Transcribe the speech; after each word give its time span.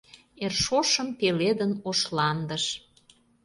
Эр 0.43 0.53
шошым 0.63 1.07
пеледын 1.19 1.71
ош 1.89 1.99
ландыш. 2.15 2.65